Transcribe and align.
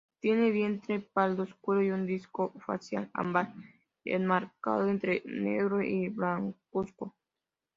Tiene 0.19 0.49
vientre 0.49 0.99
pardo 0.99 1.43
oscuro, 1.43 1.83
y 1.83 1.91
un 1.91 2.07
disco 2.07 2.53
facial 2.65 3.11
ámbar, 3.13 3.53
enmarcado 4.03 4.87
entre 4.87 5.21
negro 5.27 5.83
y 5.83 6.09
blancuzco. 6.09 7.15